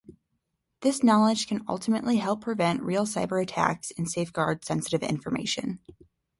[0.79, 5.79] This knowledge can ultimately help prevent real cyber-attacks and safeguard sensitive information.